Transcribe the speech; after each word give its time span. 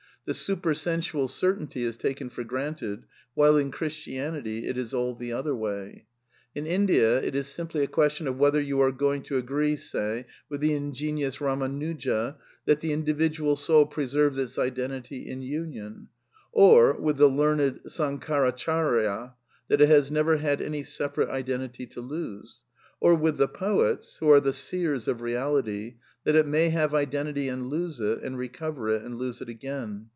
The 0.23 0.33
supersensual 0.35 1.29
cer 1.29 1.55
^/>\ 1.55 1.57
tainty 1.59 1.81
is 1.81 1.97
taken 1.97 2.29
for 2.29 2.43
granted, 2.43 3.05
while 3.33 3.57
in 3.57 3.71
Christianity 3.71 4.67
it 4.67 4.77
is 4.77 4.93
all 4.93 5.15
\ 5.15 5.15
the 5.15 5.33
other 5.33 5.55
way. 5.55 6.05
In 6.53 6.67
India 6.67 7.17
it 7.23 7.33
is 7.33 7.47
simply 7.47 7.81
a 7.81 7.87
question 7.87 8.27
of 8.27 8.37
whether' 8.37 8.61
you 8.61 8.79
are 8.81 8.91
going 8.91 9.23
to 9.23 9.37
agree, 9.39 9.75
say, 9.75 10.27
with 10.47 10.61
the 10.61 10.73
ingenious 10.75 11.37
Samanuja 11.37 12.35
that 12.65 12.81
the 12.81 12.93
individual 12.93 13.55
soid 13.55 13.89
preserves 13.89 14.37
its 14.37 14.59
identity 14.59 15.27
in 15.27 15.41
union; 15.41 16.07
or 16.51 16.93
with 16.93 17.17
the 17.17 17.25
learned 17.27 17.79
Sankaracharya 17.87 19.33
that 19.69 19.81
it 19.81 19.89
has 19.89 20.11
never 20.11 20.37
had 20.37 20.61
any 20.61 20.83
separate 20.83 21.29
identity 21.29 21.87
to 21.87 21.99
lose; 21.99 22.59
or 22.99 23.15
with 23.15 23.37
the 23.37 23.47
poets, 23.47 24.17
who 24.17 24.29
are 24.29 24.39
the 24.39 24.53
seers 24.53 25.07
of 25.07 25.17
Beality, 25.17 25.95
that 26.23 26.35
it 26.35 26.45
may 26.45 26.69
have 26.69 26.93
identity 26.93 27.47
and 27.47 27.67
lose 27.67 27.99
it, 27.99 28.21
and 28.21 28.37
recover 28.37 28.89
it 28.89 29.01
and 29.01 29.17
lose 29.17 29.41
it 29.41 29.49
again. 29.49 30.05